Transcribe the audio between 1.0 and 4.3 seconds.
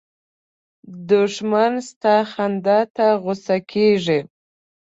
دښمن ستا خندا ته غوسه کېږي